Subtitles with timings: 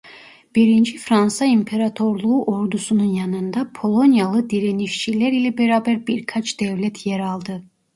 [0.55, 7.63] Birinci Fransa İmparatorluğu ordusunun yanında Polonyalı Direnişçiler ile beraber birkaç devlet yer aldı.